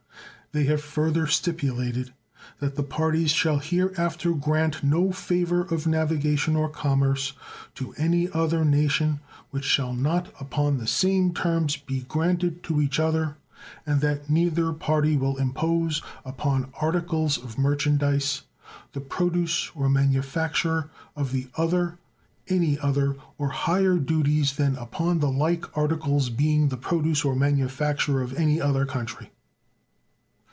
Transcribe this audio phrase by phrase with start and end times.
[0.53, 2.11] They have further stipulated
[2.59, 7.31] that the parties shall hereafter grant no favor of navigation or commerce
[7.75, 12.99] to any other nation which shall not upon the same terms be granted to each
[12.99, 13.37] other,
[13.85, 18.41] and that neither party will impose upon articles of merchandise
[18.91, 21.97] the produce or manufacture of the other
[22.49, 28.21] any other or higher duties than upon the like articles being the produce or manufacture
[28.21, 29.29] of any other country.